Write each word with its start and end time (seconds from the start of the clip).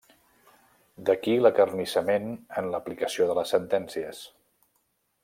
D'aquí 1.09 1.35
l'acarnissament 1.43 2.27
en 2.63 2.71
l'aplicació 2.71 3.29
de 3.33 3.37
les 3.41 3.55
sentències. 3.57 4.23